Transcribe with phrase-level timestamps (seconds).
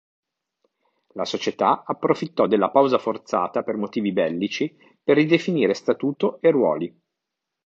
[1.13, 7.01] La società approfittò della pausa forzata per motivi bellici per ridefinire statuto e ruoli.